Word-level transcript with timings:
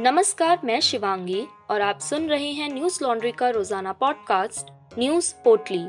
नमस्कार, 0.00 0.60
मैं 0.64 0.78
शिवांगी 0.80 1.42
और 1.70 1.80
आप 1.80 1.98
सुन 2.00 2.28
रहे 2.28 2.50
हैं 2.50 2.68
न्यूज़ 2.68 2.98
लॉन्ड्री 3.04 3.32
का 3.32 3.48
रोज़ाना 3.50 3.92
पॉडकास्ट, 3.92 4.70
न्यूज़ 4.98 5.32
पोटली 5.44 5.80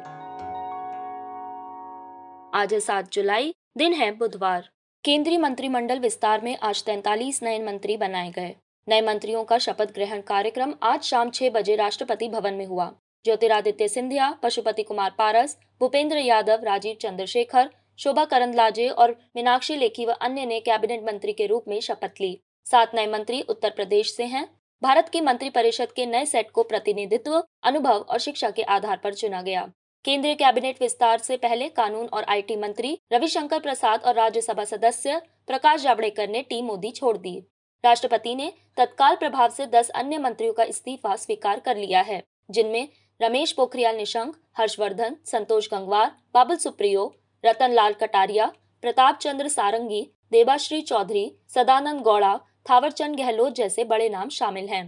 आज 2.54 2.74
है 2.74 2.80
सात 2.80 3.12
जुलाई, 3.14 3.54
दिन 3.78 3.94
है 3.94 4.12
बुधवार। 4.12 4.68
केंद्रीय 5.04 5.38
मंत्रिमंडल 5.38 6.00
विस्तार 6.00 6.42
में 6.42 6.58
आज 6.58 6.84
तैतालीस 6.86 7.42
नए 7.44 7.64
मंत्री 7.64 7.98
बनाए 7.98 8.32
गए। 8.32 8.54
नए 8.88 9.02
मंत्रियों 9.02 9.44
का 9.44 9.58
शपथ 9.58 9.94
ग्रहण 9.94 10.22
कार्यक्रम 10.28 10.74
आज 10.84 11.02
शाम 11.04 11.30
छह 11.30 11.50
बजे 11.50 11.76
राष्ट्रपति 11.76 12.30
भवन 12.30 12.54
में 12.54 12.66
हुआ। 12.66 12.92
ज्योतिरादित्य 13.26 13.88
सिंधिया, 13.88 14.32
पशुपति 14.44 14.84
कुमार 14.84 15.16
पारस, 15.18 15.58
भूपेंद्र 15.80 16.18
यादव, 16.18 16.64
राजीव 16.64 16.98
चंद्रशेखर, 17.02 17.70
शोभा 18.00 18.26
करंदलाजे 18.26 18.90
और 18.90 19.18
मीनाक्षी 19.36 19.76
लेखी 19.76 20.06
व 20.06 20.12
अन्य 20.12 20.46
ने 20.46 20.60
कैबिनेट 20.60 21.06
मंत्री 21.06 21.34
के 21.34 21.48
रूप 21.48 21.66
में 21.68 21.80
शपथ 21.82 22.22
ली। 22.22 22.40
सात 22.66 22.96
नए 22.96 23.08
मंत्री 23.08 23.42
उत्तर 23.42 23.70
प्रदेश 23.70 24.16
से 24.16 24.26
हैं। 24.26 24.48
भारत 24.82 25.10
की 25.10 25.22
मंत्रिपरिषद 25.22 25.92
के 25.92 26.06
नए 26.06 26.26
सेट 26.26 26.52
को 26.52 26.64
प्रतिनिधित्व, 26.64 27.44
अनुभव 27.64 28.06
और 28.10 28.20
शिक्षा 28.20 28.50
के 28.50 28.62
आधार 28.62 28.98
पर 28.98 29.14
चुना 29.14 29.42
गया। 29.42 29.68
केंद्रीय 30.06 30.36
कैबिनेट 30.36 30.82
विस्तार 30.82 31.18
से 31.18 31.38
पहले 31.38 31.68
कानून 31.70 32.08
और 32.08 32.24
आईटी 32.24 32.56
मंत्री 32.56 32.98
रविशंकर 33.14 33.60
प्रसाद 33.60 34.04
और 34.04 34.16
राज्यसभा 34.16 34.64
सदस्य 34.64 35.22
प्रकाश 35.48 35.82
जावड़ेकर 35.82 36.30
ने 36.30 36.42
टीम 36.42 36.66
मोदी 36.66 36.92
छोड़ 36.92 37.18
दी। 37.18 37.38
राष्ट्रपति 37.84 38.36
ने 38.36 38.52
तत्काल 38.78 39.16
प्रभाव 39.16 39.50
से 39.50 39.66
10 39.66 39.90
अन्य 39.90 40.18
मंत्रियों 40.18 40.54
का 40.54 40.64
इस्तीफा 40.64 41.16
स्वीकार 41.16 41.60
कर 41.60 41.78
लिया 41.78 42.02
है, 42.02 42.22
जिनमें 42.50 42.88
रमेश 43.20 43.52
पोखरियाल 43.52 43.96
निशंक, 43.96 44.36
हर्षवर्धन, 44.58 45.16
संतोष 45.26 45.68
गंगवार, 45.72 46.16
बाबुल 46.34 46.58
सुप्रियो 46.58 47.14
रतन 47.44 47.72
लाल 47.72 47.94
कटारिया, 47.94 48.46
प्रताप 48.84 49.18
चंद्र 49.18 49.48
सारंगी, 49.48 50.02
देबाश्री 50.32 50.82
चौधरी, 50.82 51.32
सदानंद 51.48 52.02
गौड़ा 52.02 52.40
थावरचंद 52.66 53.16
गहलोत 53.16 53.56
जैसे 53.56 53.84
बड़े 53.84 54.10
नाम 54.10 54.30
शामिल 54.30 54.68
हैं। 54.68 54.86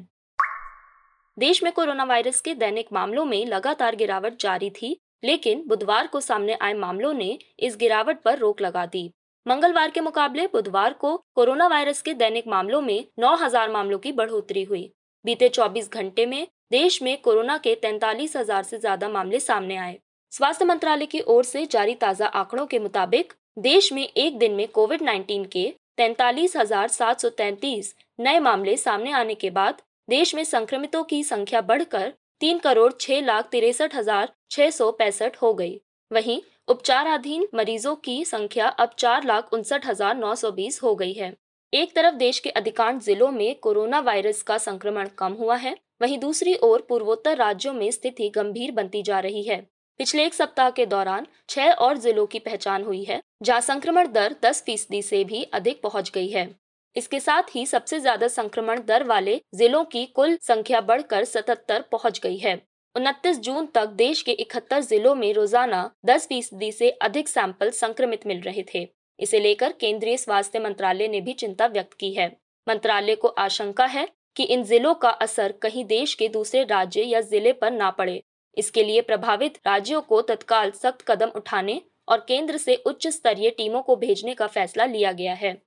देश 1.38 1.64
में 1.64 1.72
कोरोना 1.74 2.04
वायरस 2.04 2.42
के 2.42 2.54
दैनिक 2.56 2.88
मामलों 2.94 3.26
में 3.26 3.46
लगातार 3.46 3.96
गिरावट 3.96 4.40
जारी 4.40 4.70
थी, 4.70 4.96
लेकिन 5.24 5.64
बुधवार 5.68 6.08
को 6.08 6.20
सामने 6.22 6.54
आए 6.54 6.74
मामलों 6.74 7.14
ने 7.14 7.38
इस 7.60 7.78
गिरावट 7.78 8.22
पर 8.22 8.38
रोक 8.38 8.62
लगा 8.62 8.86
दी। 8.86 9.12
मंगलवार 9.46 9.92
के 9.92 10.02
मुकाबले 10.02 10.48
बुधवार 10.48 10.94
को 10.94 11.16
कोरोना 11.36 11.68
वायरस 11.68 12.02
के 12.02 12.14
दैनिक 12.14 12.48
मामलों 12.48 12.82
में 12.82 13.06
9000 13.20 13.70
मामलों 13.70 14.00
की 14.00 14.12
बढ़ोतरी 14.12 14.64
हुई। 14.64 14.92
बीते 15.26 15.50
24 15.50 15.92
घंटे 15.92 16.26
में 16.26 16.48
देश 16.72 17.02
में 17.04 17.18
कोरोना 17.22 17.58
के 17.58 17.76
तैतालीस 17.76 18.36
हज़ार 18.38 18.64
से 18.64 18.80
ज़्यादा 18.80 19.10
मामले 19.10 19.40
सामने 19.40 19.76
आए। 19.78 20.00
स्वास्थ्य 20.32 20.66
मंत्रालय 20.66 21.06
की 21.06 21.20
ओर 21.28 21.44
से 21.44 21.66
जारी 21.66 21.96
ताज़ा 21.96 22.28
आंकड़ों 22.28 22.66
के 22.66 22.80
मुताबिक 22.80 23.34
देश 23.60 23.92
में 23.94 24.04
एक 24.04 24.38
दिन 24.38 24.52
में 24.52 24.68
कोविड 24.68 25.02
19 25.02 25.48
के 25.48 25.74
तैतालीस 25.98 26.56
हज़ार 26.58 26.88
सात 26.88 27.22
सौ 27.22 27.30
तैतीस 27.30 27.94
नए 28.20 28.40
मामले 28.40 28.76
सामने 28.78 29.12
आने 29.12 29.34
के 29.36 29.50
बाद 29.50 29.82
देश 30.10 30.34
में 30.36 30.44
संक्रमितों 30.44 31.04
की 31.04 31.24
संख्या 31.24 31.62
बढ़कर 31.62 32.14
तीन 32.42 32.60
करोड़ 32.60 32.92
छह 32.94 33.22
लाख 33.22 33.50
तिरसठ 33.52 33.96
हज़ार 33.96 34.32
छह 34.52 34.70
सौ 34.70 34.90
पैंसठ 34.92 35.36
हो 35.42 35.54
गई। 35.54 35.80
वहीं 36.12 36.42
उपचाराधीन 36.68 37.48
मरीजों 37.56 37.96
की 37.98 38.24
संख्या 38.26 38.68
अब 38.68 38.96
चार 38.98 39.24
लाख 39.24 39.54
उनसठ 39.54 39.86
हज़ार 39.86 40.16
नौ 40.18 40.34
सौ 40.36 40.52
बीस 40.52 40.82
हो 40.84 40.96
गई 40.96 41.14
है। 41.14 41.34
एक 41.74 41.96
तरफ़ 41.96 42.16
देश 42.16 42.40
के 42.40 42.50
अधिकांश 42.52 43.04
जिलों 43.04 43.30
में 43.32 43.54
कोरोना 43.58 44.00
वायरस 44.02 44.42
का 44.42 44.58
संक्रमण 44.60 45.10
कम 45.18 45.34
हुआ 45.34 45.56
है, 45.58 45.76
वहीं 46.02 46.18
दूसरी 46.20 46.56
ओर 46.64 46.86
पूर्वोत्तर 46.90 47.38
राज्यों 47.38 47.74
में 47.74 47.90
स्थिति 47.92 48.30
गंभीर 48.30 48.72
बनती 48.72 49.02
जा 49.04 49.20
रही 49.20 49.44
है। 49.44 49.62
पिछले 50.00 50.26
एक 50.26 50.34
सप्ताह 50.34 50.70
के 50.72 50.86
दौरान 50.88 51.28
छह 51.50 51.72
और 51.80 51.98
जिलों 52.00 52.26
की 52.28 52.40
पहचान 52.42 52.84
हुई 52.84 53.04
है 53.04 53.22
जहाँ 53.44 53.62
संक्रमण 53.62 54.08
दर 54.08 54.36
10 54.44 54.62
फ़ीसदी 54.66 55.02
से 55.02 55.24
भी 55.24 55.44
अधिक 55.54 55.82
पहुँच 55.82 56.12
गई 56.12 56.28
है। 56.28 56.48
इसके 56.96 57.20
साथ 57.20 57.56
ही 57.56 57.66
सबसे 57.66 58.00
ज़्यादा 58.00 58.28
संक्रमण 58.28 58.82
दर 58.88 59.04
वाले 59.04 59.40
जिलों 59.56 59.84
की 59.86 60.06
कुल 60.16 60.38
संख्या 60.42 60.82
बढ़कर 60.82 61.26
77 61.26 61.84
पहुँच 61.92 62.20
गई 62.20 62.38
है। 62.38 62.56
उनतीस 62.96 63.40
जून 63.40 63.66
तक 63.66 63.86
देश 63.96 64.22
के 64.22 64.32
इकहत्तर 64.34 64.82
जिलों 64.84 65.16
में 65.16 65.34
रोज़ाना 65.34 65.90
10 66.06 66.28
फ़ीसदी 66.28 66.72
से 66.72 66.90
अधिक 67.02 67.30
सैंपल 67.30 67.70
संक्रमित 67.74 68.28
मिल 68.28 68.42
रहे 68.42 68.66
थे। 68.74 68.88
इसे 69.20 69.40
लेकर 69.40 69.74
केंद्रीय 69.80 70.18
स्वास्थ्य 70.18 70.60
मंत्रालय 70.60 71.08
ने 71.08 71.22
भी 71.22 71.34
चिंता 71.34 71.68
व्यक्त 71.68 71.94
की 71.94 72.14
है। 72.14 72.32
मंत्रालय 72.68 73.16
को 73.16 73.28
आशंका 73.28 73.86
है 73.86 74.08
कि 74.36 74.44
इन 74.46 74.64
जिलों 74.64 74.94
का 74.96 75.10
असर 75.22 75.52
कहीं 75.62 75.86
देश 75.86 76.14
के 76.14 76.28
दूसरे 76.30 76.64
राज्य 76.66 77.02
या 77.04 77.22
ज़िले 77.22 77.54
पर 77.54 77.72
ना 77.72 77.90
पड़े। 77.92 78.22
इसके 78.58 78.84
लिए 78.84 79.02
प्रभावित 79.02 79.58
राज्यों 79.68 80.02
को 80.02 80.22
तत्काल 80.22 80.72
सख्त 80.74 81.02
कदम 81.08 81.32
उठाने 81.36 81.82
और 82.08 82.26
केंद्र 82.28 82.58
से 82.58 82.76
उच्च 82.76 83.08
स्तरीय 83.08 83.50
टीमों 83.50 83.82
को 83.82 83.96
भेजने 83.96 84.34
का 84.34 84.48
फैसला 84.48 84.86
लिया 84.86 85.12
गया 85.12 85.34
है। 85.34 85.62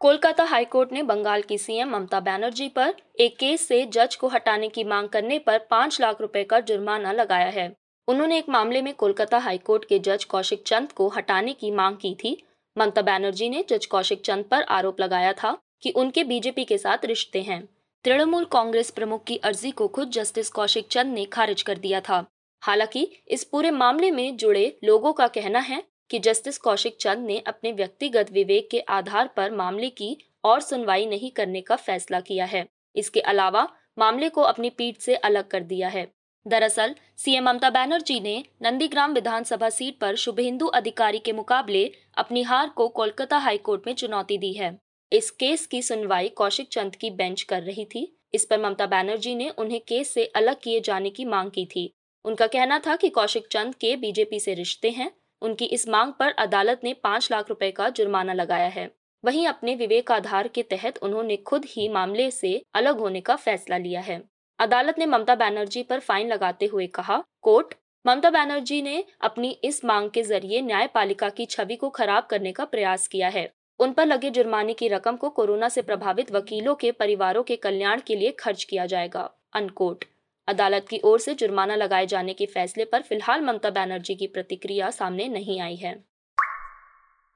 कोलकाता 0.00 0.44
हाईकोर्ट 0.44 0.92
ने 0.92 1.02
बंगाल 1.02 1.42
की 1.42 1.58
सीएम 1.58 1.90
ममता 1.90 2.20
बनर्जी 2.20 2.68
पर 2.68 2.94
एक 3.20 3.36
केस 3.38 3.68
से 3.68 3.84
जज 3.86 4.16
को 4.16 4.28
हटाने 4.28 4.68
की 4.68 4.84
मांग 4.84 5.08
करने 5.08 5.38
पर 5.38 5.58
पाँच 5.70 6.00
लाख 6.00 6.20
रुपए 6.20 6.44
का 6.44 6.60
जुर्माना 6.60 7.12
लगाया 7.12 7.48
है। 7.48 7.76
उन्होंने 8.08 8.38
एक 8.38 8.48
मामले 8.48 8.82
में 8.82 8.94
कोलकाता 8.94 9.38
हाईकोर्ट 9.38 9.84
के 9.84 9.98
जज 9.98 10.24
कौशिक 10.24 10.62
चंद 10.66 10.92
को 10.92 11.08
हटाने 11.08 11.52
की 11.52 11.70
मांग 11.70 11.96
की 11.96 12.14
थी। 12.14 12.36
ममता 12.78 13.02
बनर्जी 13.02 13.48
ने 13.48 13.64
जज 13.68 13.86
कौशिक 13.86 14.20
चंद 14.20 14.44
पर 14.44 14.62
आरोप 14.62 15.00
लगाया 15.00 15.32
था 15.32 15.56
कि 15.82 15.90
उनके 15.90 16.24
बीजेपी 16.24 16.64
के 16.64 16.78
साथ 16.78 17.04
रिश्ते 17.04 17.42
हैं। 17.42 17.68
तृणमूल 18.04 18.44
कांग्रेस 18.44 18.90
प्रमुख 18.90 19.24
की 19.24 19.36
अर्जी 19.36 19.70
को 19.70 19.88
खुद 19.88 20.10
जस्टिस 20.10 20.50
कौशिक 20.50 20.86
चंद 20.88 21.14
ने 21.14 21.24
खारिज 21.24 21.62
कर 21.62 21.78
दिया 21.78 22.00
था। 22.00 22.24
हालाँकि, 22.62 23.12
इस 23.28 23.44
पूरे 23.44 23.70
मामले 23.70 24.10
में 24.10 24.36
जुड़े 24.36 24.78
लोगों 24.84 25.12
का 25.12 25.28
कहना 25.28 25.58
है 25.58 25.82
कि 26.10 26.18
जस्टिस 26.18 26.58
कौशिक 26.58 26.96
चंद 27.00 27.18
ने 27.18 27.38
अपने 27.38 27.72
व्यक्तिगत 27.72 28.32
विवेक 28.32 28.70
के 28.70 28.80
आधार 28.80 29.28
पर 29.28 29.50
मामले 29.50 29.90
की 29.90 30.18
और 30.44 30.60
सुनवाई 30.60 31.06
नहीं 31.06 31.30
करने 31.30 31.60
का 31.60 31.76
फैसला 31.76 32.20
किया 32.20 32.44
है। 32.44 32.68
इसके 32.96 33.20
अलावा, 33.20 33.68
मामले 33.98 34.28
को 34.28 34.40
अपनी 34.40 34.70
पीठ 34.70 34.98
से 34.98 35.14
अलग 35.14 35.48
कर 35.48 35.60
दिया 35.60 35.88
है। 35.88 36.12
दरअसल, 36.46 36.94
सीएम 37.16 37.44
ममता 37.44 37.70
बनर्जी 37.70 38.20
ने 38.20 38.44
नंदीग्राम 38.62 39.12
विधानसभा 39.12 39.70
सीट 39.70 39.98
पर 39.98 40.14
शुभेंदु 40.14 40.66
अधिकारी 40.66 41.18
के 41.18 41.32
मुकाबले 41.32 41.92
अपनी 42.14 42.42
हार 42.42 42.68
को 42.68 42.88
कोलकाता 42.88 43.38
हाईकोर्ट 43.38 43.82
में 43.86 43.94
चुनौती 43.94 44.38
दी 44.38 44.52
है। 44.52 44.78
इस 45.12 45.30
केस 45.30 45.66
की 45.66 45.82
सुनवाई 45.82 46.28
कौशिक 46.28 46.68
चंद 46.68 46.96
की 46.96 47.10
बेंच 47.10 47.42
कर 47.42 47.62
रही 47.62 47.84
थी। 47.84 48.16
इस 48.34 48.44
पर 48.44 48.60
ममता 48.60 48.86
बनर्जी 48.86 49.34
ने 49.34 49.48
उन्हें 49.48 49.80
केस 49.80 50.14
से 50.14 50.24
अलग 50.24 50.56
किए 50.62 50.80
जाने 50.80 51.10
की 51.10 51.24
मांग 51.24 51.50
की 51.50 51.66
थी। 51.66 51.92
उनका 52.24 52.46
कहना 52.46 52.78
था 52.78 52.96
कि 52.96 53.08
कौशिक 53.08 53.46
चंद 53.50 53.74
के 53.74 53.96
बीजेपी 53.96 54.40
से 54.40 54.54
रिश्ते 54.54 54.90
हैं। 54.90 55.10
उनकी 55.42 55.64
इस 55.64 55.88
मांग 55.88 56.12
पर 56.12 56.30
अदालत 56.30 56.80
ने 56.84 56.94
पाँच 56.94 57.30
लाख 57.30 57.48
रुपए 57.48 57.70
का 57.70 57.88
जुर्माना 57.88 58.32
लगाया 58.32 58.68
है। 58.68 58.90
वहीं 59.24 59.46
अपने 59.46 59.74
विवेक 59.74 60.10
आधार 60.10 60.48
के 60.48 60.62
तहत 60.62 60.98
उन्होंने 60.98 61.36
खुद 61.36 61.64
ही 61.64 61.88
मामले 61.88 62.30
से 62.30 62.62
अलग 62.74 62.98
होने 62.98 63.20
का 63.20 63.36
फैसला 63.36 63.76
लिया 63.76 64.00
है। 64.00 64.22
अदालत 64.58 64.98
ने 64.98 65.06
ममता 65.06 65.34
बनर्जी 65.34 65.82
पर 65.82 66.00
फाइन 66.00 66.28
लगाते 66.28 66.66
हुए 66.66 66.86
कहा, 66.86 67.22
कोर्ट, 67.42 67.74
ममता 68.06 68.30
बनर्जी 68.30 68.82
ने 68.82 69.04
अपनी 69.20 69.50
इस 69.64 69.84
मांग 69.84 70.10
के 70.10 70.22
ज़रिए 70.22 70.60
न्यायपालिका 70.60 71.28
की 71.28 71.46
छवि 71.46 71.76
को 71.76 71.90
खराब 71.90 72.26
करने 72.26 72.52
का 72.52 72.64
प्रयास 72.64 73.08
किया 73.08 73.28
है। 73.28 73.52
उन 73.80 73.92
पर 73.92 74.06
लगे 74.06 74.30
जुर्माने 74.30 74.74
की 74.74 74.88
रकम 74.88 75.16
को 75.16 75.30
कोरोना 75.30 75.68
से 75.68 75.82
प्रभावित 75.82 76.32
वकीलों 76.32 76.74
के 76.74 76.92
परिवारों 76.92 77.42
के 77.42 77.56
कल्याण 77.56 78.00
के 78.06 78.16
लिए 78.16 78.30
खर्च 78.30 78.64
किया 78.64 78.86
जाएगा। 78.86 79.30
अनकोट 79.52 80.04
अदालत 80.50 80.86
की 80.88 81.00
ओर 81.04 81.20
से 81.20 81.34
जुर्माना 81.34 81.76
लगाए 81.76 82.06
जाने 82.06 82.34
के 82.34 82.46
फैसले 82.46 82.84
पर 82.84 83.02
फ़िलहाल 83.02 83.40
ममता 83.40 83.70
बनर्जी 83.70 84.14
की 84.14 84.26
प्रतिक्रिया 84.26 84.90
सामने 84.90 85.28
नहीं 85.28 85.60
आई 85.60 85.76
है। 85.76 85.94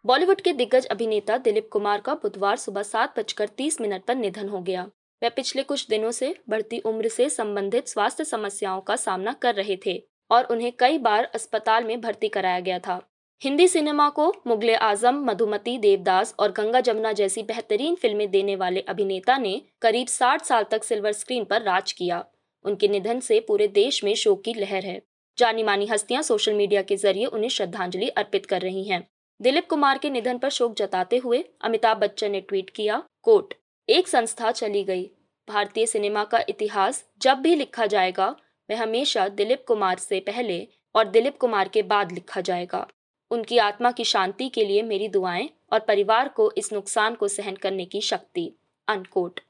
बॉलीवुड 0.05 0.41
के 0.41 0.53
दिग्गज 0.53 0.87
अभिनेता 0.87 1.37
दिलीप 1.39 1.69
कुमार 1.73 2.01
का 2.01 2.15
बुधवार 2.15 2.57
सुबह 2.57 2.83
सात 2.83 3.19
बजकर 3.19 3.49
तीस 3.49 3.81
मिनट 3.81 4.05
पर 4.05 4.15
निधन 4.15 4.49
हो 4.49 4.61
गया। 4.61 4.83
वह 5.23 5.29
पिछले 5.29 5.63
कुछ 5.63 5.87
दिनों 5.89 6.11
से 6.11 6.35
बढ़ती 6.49 6.79
उम्र 6.79 7.09
से 7.09 7.29
संबंधित 7.31 7.89
स्वास्थ्य 7.89 8.25
समस्याओं 8.25 8.81
का 8.81 8.97
सामना 8.97 9.33
कर 9.33 9.55
रहे 9.55 9.79
थे 9.87 10.03
और 10.31 10.45
उन्हें 10.45 10.73
कई 10.79 10.99
बार 10.99 11.25
अस्पताल 11.25 11.85
में 11.85 12.01
भर्ती 12.01 12.29
कराया 12.29 12.61
गया 12.61 12.79
था। 12.79 13.01
हिंदी 13.43 13.69
सिनेमा 13.69 14.09
को 14.09 14.29
मुगले 14.47 14.75
आज़म, 14.75 15.25
मधुमती 15.25 15.79
देवदास 15.79 16.35
और 16.39 16.53
गंगा 16.53 16.81
जमुना 16.81 17.13
जैसी 17.13 17.43
बेहतरीन 17.43 17.95
फ़िल्में 17.95 18.31
देने 18.31 18.57
वाले 18.57 18.81
अभिनेता 18.81 19.37
ने 19.39 19.61
करीब 19.83 20.07
60 20.09 20.45
साल 20.45 20.65
तक 20.71 20.85
सिल्वर 20.85 21.13
स्क्रीन 21.13 21.45
पर 21.45 21.63
राज 21.63 21.93
किया। 21.93 22.25
उनके 22.65 22.89
निधन 22.89 23.21
से 23.21 23.41
पूरे 23.41 23.69
देश 23.69 24.05
में 24.05 24.15
शोक 24.15 24.43
की 24.45 24.55
लहर 24.55 24.85
है। 24.85 25.01
जानी 25.39 25.63
मानी 25.63 25.87
हस्तियाँ 25.87 26.23
सोशल 26.23 26.55
मीडिया 26.55 26.83
के 26.83 26.97
ज़रिए 26.97 27.27
उन्हें 27.27 27.49
श्रद्धांजलि 27.49 28.09
अर्पित 28.09 28.47
कर 28.47 28.61
रही 28.61 28.85
हैं। 28.85 29.07
दिलीप 29.41 29.69
कुमार 29.69 29.99
के 29.99 30.11
निधन 30.11 30.39
पर 30.39 30.51
शोक 30.51 30.75
जताते 30.77 31.17
हुए 31.17 31.45
अमिताभ 31.61 31.97
बच्चन 31.97 32.31
ने 32.31 32.41
ट्वीट 32.41 32.71
किया, 32.71 33.03
कोट, 33.23 33.55
एक 33.89 34.09
संस्था 34.09 34.51
चली 34.51 34.85
गई। 34.85 35.11
भारतीय 35.49 35.87
सिनेमा 35.87 36.25
का 36.25 36.41
इतिहास 36.49 37.05
जब 37.23 37.39
भी 37.39 37.55
लिखा 37.55 37.87
जाएगा 37.87 38.29
वह 38.69 38.83
हमेशा 38.83 39.29
दिलीप 39.29 39.65
कुमार 39.69 39.99
से 39.99 40.21
पहले 40.21 40.67
और 40.95 41.05
दिलीप 41.05 41.37
कुमार 41.39 41.69
के 41.69 41.83
बाद 41.83 42.13
लिखा 42.13 42.41
जाएगा। 42.41 42.87
उनकी 43.31 43.59
आत्मा 43.59 43.91
की 43.91 44.05
शांति 44.05 44.49
के 44.49 44.65
लिए 44.65 44.83
मेरी 44.83 45.09
दुआएँ 45.09 45.49
और 45.73 45.81
परिवार 45.81 46.29
को 46.29 46.51
इस 46.59 46.73
नुकसान 46.73 47.15
को 47.15 47.29
सहन 47.29 47.57
करने 47.57 47.85
की 47.85 48.01
शक्ति। 48.01 48.51
Unquote 48.89 49.41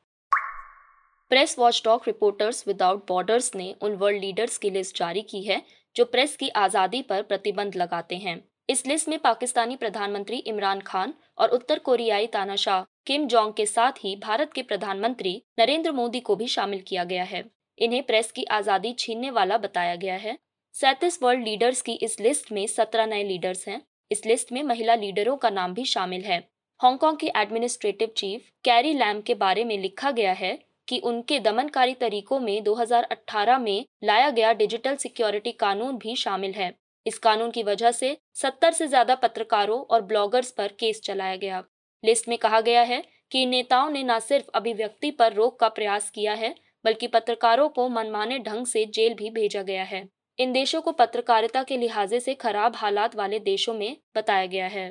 press 1.30 1.54
watchdog 1.58 2.02
reporters 2.06 2.62
without 2.68 3.06
borders 3.08 3.54
ने 3.54 3.74
उन 3.82 3.94
वर्ल्ड 3.94 4.20
लीडर्स 4.20 4.58
की 4.58 4.70
लिस्ट 4.70 4.98
जारी 4.98 5.22
की 5.22 5.42
है, 5.42 5.60
जो 5.96 6.04
प्रेस 6.04 6.36
की 6.36 6.48
आज़ादी 6.48 7.00
पर 7.02 7.22
प्रतिबंध 7.22 7.76
लगाते 7.76 8.16
हैं। 8.16 8.36
इस 8.68 8.86
लिस्ट 8.86 9.08
में 9.08 9.18
पाकिस्तानी 9.18 9.76
प्रधानमंत्री 9.76 10.36
इमरान 10.46 10.80
खान 10.80 11.14
और 11.38 11.48
उत्तर 11.50 11.78
कोरियाई 11.78 12.26
तानाशाह, 12.26 12.82
किम 13.06 13.26
जोंग 13.26 13.52
के 13.52 13.66
साथ 13.66 13.92
ही 14.00 14.14
भारत 14.16 14.52
के 14.52 14.62
प्रधानमंत्री 14.62 15.32
नरेंद्र 15.58 15.92
मोदी 15.92 16.20
को 16.20 16.36
भी 16.36 16.46
शामिल 16.48 16.82
किया 16.86 17.04
गया 17.04 17.24
है। 17.24 17.44
इन्हें 17.78 18.02
प्रेस 18.02 18.30
की 18.32 18.44
आज़ादी 18.50 18.92
छीनने 18.98 19.30
वाला 19.30 19.56
बताया 19.58 19.96
गया 19.96 20.16
है। 20.16 20.36
सैतीस 20.74 21.18
वर्ल्ड 21.22 21.44
लीडर्स 21.44 21.82
की 21.82 21.92
इस 22.02 22.18
लिस्ट 22.20 22.52
में 22.52 22.66
सत्रह 22.66 23.06
नए 23.06 23.24
लीडर्स 23.24 23.66
हैं। 23.68 23.80
इस 24.10 24.24
लिस्ट 24.26 24.52
में 24.52 24.62
महिला 24.62 24.94
लीडरों 24.96 25.36
का 25.36 25.50
नाम 25.52 25.74
भी 25.74 25.84
शामिल 25.86 26.22
है। 26.24 26.38
हांगकांग 26.80 27.16
की 27.16 27.30
एडमिनिस्ट्रेटिव 27.36 28.12
चीफ 28.16 28.48
कैरी 28.64 28.92
लैम 28.94 29.20
के 29.20 29.34
बारे 29.36 29.64
में 29.64 29.76
लिखा 29.78 30.10
गया 30.12 30.32
है 30.34 30.52
कि 30.88 30.98
उनके 30.98 31.38
दमनकारी 31.40 31.94
तरीकों 31.94 32.40
में 32.40 32.62
2018 32.64 33.58
में 33.58 33.84
लाया 34.04 34.30
गया 34.30 34.52
डिजिटल 34.52 34.96
सिक्योरिटी 34.96 35.52
कानून 35.52 35.98
भी 35.98 36.16
शामिल 36.16 36.52
है। 36.52 36.72
इस 37.06 37.18
कानून 37.18 37.50
की 37.50 37.62
वजह 37.62 37.90
से 37.90 38.16
70 38.34 38.72
से 38.72 38.86
ज़्यादा 38.86 39.14
पत्रकारों 39.14 39.80
और 39.80 40.02
ब्लॉगर्स 40.02 40.50
पर 40.50 40.72
केस 40.80 41.00
चलाया 41.04 41.36
गया। 41.36 41.62
लिस्ट 42.02 42.28
में 42.28 42.36
कहा 42.38 42.60
गया 42.60 42.82
है 42.82 43.02
कि 43.30 43.44
नेताओं 43.46 43.90
ने 43.90 44.02
न 44.02 44.18
सिर्फ़ 44.18 44.50
अभिव्यक्ति 44.54 45.10
पर 45.10 45.32
रोक 45.32 45.58
का 45.60 45.68
प्रयास 45.68 46.10
किया 46.10 46.32
है, 46.32 46.54
बल्कि 46.84 47.06
पत्रकारों 47.06 47.68
को 47.68 47.88
मनमाने 47.88 48.38
ढंग 48.38 48.66
से 48.66 48.84
जेल 48.86 49.14
भी 49.14 49.30
भेजा 49.30 49.62
गया 49.62 49.84
है। 49.84 50.08
इन 50.38 50.52
देशों 50.52 50.80
को 50.82 50.92
पत्रकारिता 50.92 51.62
के 51.62 51.76
लिहाजे 51.76 52.20
से 52.20 52.34
खराब 52.34 52.76
हालात 52.76 53.16
वाले 53.16 53.38
देशों 53.38 53.74
में 53.74 53.96
बताया 54.16 54.46
गया 54.46 54.66
है। 54.66 54.90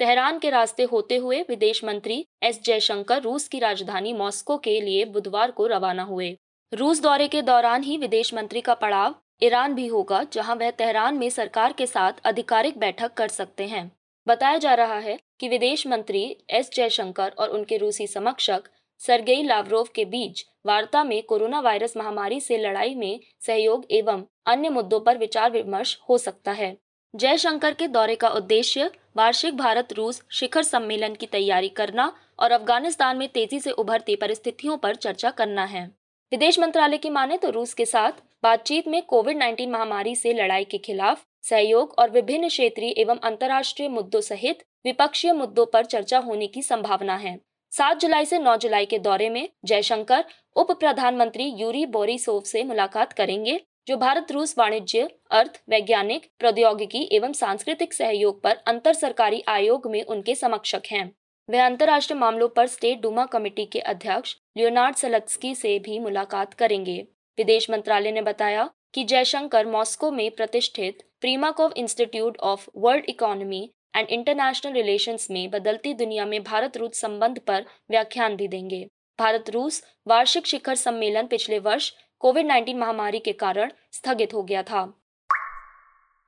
तेहरान 0.00 0.38
के 0.38 0.50
रास्ते 0.50 0.82
होते 0.82 1.16
हुए 1.16 1.40
विदेश 1.42 1.82
मंत्री 1.84 2.24
एस 2.42 2.60
जयशंकर 2.64 3.22
रूस 3.22 3.46
की 3.48 3.58
राजधानी 3.58 4.12
मॉस्को 4.12 4.56
के 4.58 4.80
लिए 4.80 5.04
बुधवार 5.04 5.50
को 5.50 5.66
रवाना 5.66 6.02
हुए। 6.02 6.36
रूस 6.72 7.00
दौरे 7.02 7.26
के 7.28 7.42
दौरान 7.42 7.82
ही 7.82 7.96
विदेश 7.96 8.32
मंत्री 8.34 8.60
का 8.60 8.74
पड़ाव 8.74 9.14
ईरान 9.42 9.74
भी 9.74 9.86
होगा, 9.86 10.22
जहाँ 10.32 10.56
वह 10.56 10.70
तेहरान 10.70 11.18
में 11.18 11.28
सरकार 11.30 11.72
के 11.72 11.86
साथ 11.86 12.26
आधिकारिक 12.26 12.78
बैठक 12.78 13.14
कर 13.14 13.28
सकते 13.28 13.66
हैं। 13.66 13.90
बताया 14.26 14.58
जा 14.58 14.74
रहा 14.74 14.98
है 14.98 15.18
कि 15.40 15.48
विदेश 15.48 15.86
मंत्री 15.86 16.24
एस 16.50 16.70
जयशंकर 16.74 17.34
और 17.38 17.48
उनके 17.48 17.76
रूसी 17.76 18.06
समक्षक 18.06 18.68
सरगेई 19.00 19.42
लावरोव 19.42 19.88
के 19.94 20.04
बीच 20.04 20.46
वार्ता 20.66 21.04
में 21.04 21.22
कोरोना 21.22 21.60
वायरस 21.60 21.96
महामारी 21.96 22.40
से 22.40 22.58
लड़ाई 22.58 22.94
में 22.94 23.20
सहयोग 23.46 23.86
एवं 23.90 24.24
अन्य 24.46 24.68
मुद्दों 24.68 25.00
पर 25.00 25.18
विचार 25.18 25.50
विमर्श 25.50 25.98
हो 26.10 26.18
सकता 26.18 26.52
है। 26.52 26.76
जयशंकर 27.14 27.74
के 27.74 27.86
दौरे 27.88 28.14
का 28.14 28.28
उद्देश्य 28.28 28.90
वार्षिक 29.16 29.56
भारत 29.56 29.92
रूस 29.92 30.22
शिखर 30.30 30.62
सम्मेलन 30.62 31.14
की 31.14 31.26
तैयारी 31.26 31.68
करना 31.68 32.12
और 32.38 32.52
अफ़गानिस्तान 32.52 33.16
में 33.16 33.28
तेज़ी 33.28 33.60
से 33.60 33.70
उभरती 33.70 34.16
परिस्थितियों 34.16 34.76
पर 34.76 34.94
चर्चा 34.94 35.30
करना 35.30 35.64
है। 35.64 35.84
विदेश 36.32 36.58
मंत्रालय 36.58 36.98
की 36.98 37.10
माने 37.10 37.36
तो 37.36 37.50
रूस 37.50 37.72
के 37.74 37.84
साथ 37.84 38.22
बातचीत 38.42 38.88
में 38.88 39.00
कोविड 39.02 39.38
19 39.38 39.68
महामारी 39.68 40.14
से 40.16 40.32
लड़ाई 40.32 40.64
के 40.64 40.78
खिलाफ 40.78 41.24
सहयोग 41.42 41.94
और 41.98 42.10
विभिन्न 42.10 42.48
क्षेत्रीय 42.48 42.94
एवं 42.98 43.18
अंतर्राष्ट्रीय 43.22 43.88
मुद्दों 43.88 44.20
सहित 44.20 44.62
विपक्षीय 44.84 45.32
मुद्दों 45.32 45.66
पर 45.66 45.84
चर्चा 45.84 46.18
होने 46.18 46.46
की 46.46 46.62
संभावना 46.62 47.16
है। 47.16 47.38
सात 47.72 48.00
जुलाई 48.00 48.24
से 48.24 48.38
नौ 48.38 48.56
जुलाई 48.56 48.86
के 48.86 48.98
दौरे 48.98 49.30
में 49.30 49.48
जयशंकर 49.64 50.24
उप 50.56 50.72
प्रधानमंत्री 50.72 51.44
यूरी 51.56 51.84
बोरिसोव 51.86 52.42
से 52.42 52.64
मुलाकात 52.64 53.12
करेंगे। 53.12 53.60
जो 53.88 53.96
भारत, 53.96 54.32
रूस 54.32 54.54
वाणिज्य, 54.58 55.08
अर्थ, 55.30 55.60
वैज्ञानिक, 55.68 56.26
प्रौद्योगिकी 56.38 57.08
एवं 57.12 57.32
सांस्कृतिक 57.32 57.92
सहयोग 57.92 58.42
पर 58.42 58.56
अंतर 58.66 58.92
सरकारी 58.92 59.42
आयोग 59.48 59.86
में 59.90 60.02
उनके 60.04 60.34
समक्षक 60.34 60.82
हैं। 60.90 61.10
वह 61.48 61.64
अंतर्राष्ट्रीय 61.66 62.18
मामलों 62.20 62.48
पर 62.48 62.66
स्टेट 62.66 63.00
डूमा 63.00 63.24
कमेटी 63.26 63.64
के 63.64 63.78
अध्यक्ष 63.80 64.34
लियोनार्ड 64.56 64.96
सलत्सकी 64.96 65.54
से 65.54 65.78
भी 65.78 65.98
मुलाकात 65.98 66.54
करेंगे। 66.54 66.96
विदेश 67.38 67.70
मंत्रालय 67.70 68.12
ने 68.12 68.22
बताया 68.22 68.68
कि 68.94 69.04
जयशंकर 69.04 69.66
मॉस्को 69.66 70.10
में 70.10 70.30
प्रतिष्ठित 70.30 71.02
Primakov 71.20 71.72
institute 71.76 72.38
of 72.38 72.68
world 72.76 73.04
economy 73.08 73.62
and 73.96 74.08
international 74.08 74.72
relations 74.72 75.30
में 75.30 75.50
बदलती 75.50 75.94
दुनिया 75.94 76.26
में 76.26 76.42
भारत 76.42 76.76
रूस 76.76 77.00
संबंध 77.00 77.38
पर 77.38 77.64
व्याख्यान 77.90 78.36
भी 78.36 78.48
देंगे। 78.48 78.86
भारत 79.18 79.50
रूस 79.50 79.82
वार्षिक 80.06 80.46
शिखर 80.46 80.74
सम्मेलन 80.74 81.26
पिछले 81.26 81.58
वर्ष 81.58 81.92
कोविड 82.20 82.46
19 82.46 82.74
महामारी 82.74 83.18
के 83.18 83.32
कारण 83.32 83.72
स्थगित 83.92 84.34
हो 84.34 84.42
गया 84.42 84.62
था। 84.62 84.84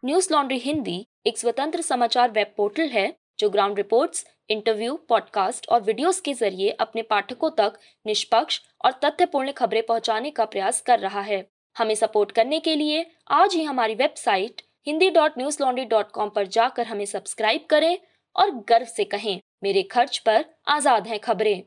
न्यूज़ 0.05 0.33
लॉन्ड्री 0.33 0.59
हिंदी 0.59 1.07
एक 1.27 1.39
स्वतंत्र 1.39 1.83
समाचार 1.83 2.31
वेब 2.31 2.53
पोर्टल 2.57 2.89
है 2.89 3.17
जो 3.39 3.51
ग्राउंड 3.51 3.77
रिपोर्ट्स, 3.77 4.25
इंटरव्यू 4.49 4.97
पॉडकास्ट 5.09 5.69
और 5.69 5.81
वीडियोस 5.81 6.21
के 6.21 6.35
ज़रिए 6.35 6.71
अपने 6.71 7.03
पाठकों 7.03 7.51
तक 7.51 7.79
निष्पक्ष 8.07 8.61
और 8.85 8.93
तथ्यपूर्ण 9.05 9.53
खबरें 9.53 9.83
पहुँचाने 9.87 10.31
का 10.31 10.45
प्रयास 10.45 10.81
कर 10.81 10.99
रहा 10.99 11.21
है। 11.21 11.47
हमें 11.77 11.95
सपोर्ट 11.95 12.33
करने 12.33 12.61
के 12.61 12.77
लिए 12.77 13.05
आज 13.31 13.55
ही 13.55 13.65
हमारी 13.65 13.95
website 13.95 14.63
Hindi 14.87 15.11
dot 15.11 15.39
Newslaundry 15.63 15.85
dot 15.85 16.11
com 16.11 16.29
पर 16.29 16.47
जाकर 16.47 16.87
हमें 16.87 17.07
सब्सक्राइब 17.07 17.67
करें 17.71 17.99
और 18.37 18.51
गर्व 18.69 18.87
से 18.87 19.05
कहें 19.05 19.41
मेरे 19.63 19.83
खर्च 19.83 20.19
पर 20.19 20.45
आज़ाद 20.69 21.07
हैं 21.07 21.19
खबरें। 21.19 21.63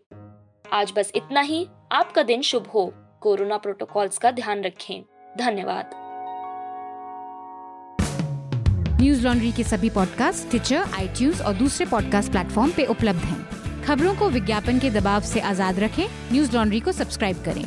आज 0.71 0.93
बस 0.95 1.11
इतना 1.15 1.41
ही 1.41 1.67
आपका 1.91 2.23
दिन 2.23 2.41
शुभ 2.41 2.67
हो। 2.67 3.02
कोरोना 3.23 3.57
प्रोटोकॉल्स 3.57 4.17
का 4.17 4.31
ध्यान 4.31 4.61
रखें। 4.63 5.03
धन्यवाद। 5.37 5.89
न्यूज़ 9.01 9.23
लॉन्ड्री 9.23 9.51
के 9.51 9.63
सभी 9.63 9.89
पॉडकास्ट 9.89 10.49
ट्विटर 10.49 10.89
आई 10.93 11.07
और 11.41 11.53
दूसरे 11.53 11.85
पॉडकास्ट 11.85 12.31
प्लेटफॉर्म 12.31 12.71
पे 12.71 12.85
उपलब्ध 12.85 13.19
हैं। 13.19 13.83
खबरों 13.83 14.15
को 14.15 14.29
विज्ञापन 14.29 14.79
के 14.79 14.89
दबाव 14.89 15.21
से 15.21 15.39
आज़ाद 15.39 15.79
रखें। 15.79 16.05
न्यूज़ 16.31 16.55
लॉन्ड्री 16.55 16.79
को 16.79 16.91
सब्सक्राइब 16.91 17.43
करें। 17.45 17.65